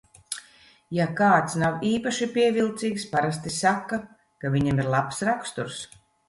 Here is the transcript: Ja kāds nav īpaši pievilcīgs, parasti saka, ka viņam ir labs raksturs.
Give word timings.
Ja 0.99 1.03
kāds 1.19 1.57
nav 1.63 1.85
īpaši 1.89 2.27
pievilcīgs, 2.37 3.05
parasti 3.13 3.53
saka, 3.59 4.01
ka 4.45 4.53
viņam 4.57 4.83
ir 4.87 4.91
labs 4.97 5.23
raksturs. 5.31 5.85